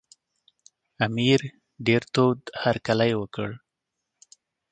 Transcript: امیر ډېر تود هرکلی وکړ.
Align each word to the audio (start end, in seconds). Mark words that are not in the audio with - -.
امیر 1.05 1.39
ډېر 1.85 2.01
تود 2.13 2.39
هرکلی 2.63 3.11
وکړ. 3.19 3.49